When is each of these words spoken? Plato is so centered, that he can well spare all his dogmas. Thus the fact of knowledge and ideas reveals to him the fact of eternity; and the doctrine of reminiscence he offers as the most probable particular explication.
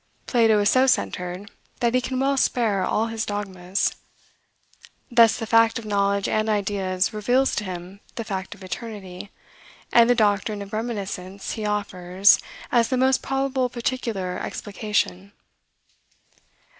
Plato 0.25 0.59
is 0.59 0.67
so 0.71 0.87
centered, 0.87 1.51
that 1.79 1.93
he 1.93 2.01
can 2.01 2.19
well 2.19 2.35
spare 2.35 2.81
all 2.83 3.05
his 3.05 3.23
dogmas. 3.23 3.97
Thus 5.11 5.37
the 5.37 5.45
fact 5.45 5.77
of 5.77 5.85
knowledge 5.85 6.27
and 6.27 6.49
ideas 6.49 7.13
reveals 7.13 7.55
to 7.57 7.63
him 7.65 7.99
the 8.15 8.23
fact 8.23 8.55
of 8.55 8.63
eternity; 8.63 9.29
and 9.93 10.09
the 10.09 10.15
doctrine 10.15 10.63
of 10.63 10.73
reminiscence 10.73 11.51
he 11.51 11.67
offers 11.67 12.39
as 12.71 12.87
the 12.89 12.97
most 12.97 13.21
probable 13.21 13.69
particular 13.69 14.39
explication. 14.39 15.33